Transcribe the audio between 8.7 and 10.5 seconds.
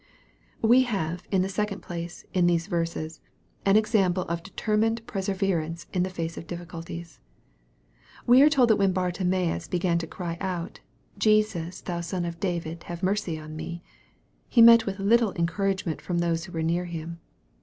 that when Bartima3us began to cry